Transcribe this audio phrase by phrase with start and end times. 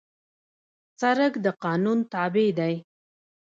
[1.01, 2.73] سړک د قانون تابع دی.